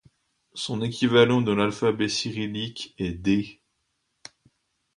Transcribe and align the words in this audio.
Son 0.55 0.81
équivalent 0.81 1.41
dans 1.41 1.53
l'alphabet 1.53 2.09
cyrillique 2.09 2.95
est 2.97 3.13
Д. 3.13 3.61